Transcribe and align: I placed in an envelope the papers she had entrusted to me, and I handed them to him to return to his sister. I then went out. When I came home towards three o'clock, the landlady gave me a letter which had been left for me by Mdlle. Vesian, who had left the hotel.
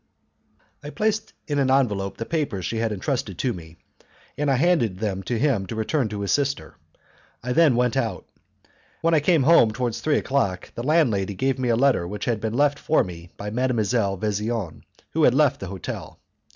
I 0.83 0.89
placed 0.89 1.31
in 1.47 1.59
an 1.59 1.69
envelope 1.69 2.17
the 2.17 2.25
papers 2.25 2.65
she 2.65 2.77
had 2.77 2.91
entrusted 2.91 3.37
to 3.37 3.53
me, 3.53 3.77
and 4.35 4.49
I 4.49 4.55
handed 4.55 4.97
them 4.97 5.21
to 5.21 5.37
him 5.37 5.67
to 5.67 5.75
return 5.75 6.09
to 6.09 6.21
his 6.21 6.31
sister. 6.31 6.75
I 7.43 7.53
then 7.53 7.75
went 7.75 7.95
out. 7.95 8.25
When 9.01 9.13
I 9.13 9.19
came 9.19 9.43
home 9.43 9.69
towards 9.69 10.01
three 10.01 10.17
o'clock, 10.17 10.71
the 10.73 10.81
landlady 10.81 11.35
gave 11.35 11.59
me 11.59 11.69
a 11.69 11.75
letter 11.75 12.07
which 12.07 12.25
had 12.25 12.41
been 12.41 12.55
left 12.55 12.79
for 12.79 13.03
me 13.03 13.29
by 13.37 13.51
Mdlle. 13.51 14.17
Vesian, 14.19 14.81
who 15.11 15.21
had 15.23 15.35
left 15.35 15.59
the 15.59 15.67
hotel. 15.67 16.17